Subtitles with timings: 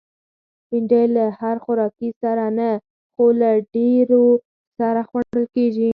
[0.67, 2.69] بېنډۍ له هر خوراکي سره نه،
[3.13, 4.23] خو له ډېرو
[4.77, 5.89] سره خوړل کېږي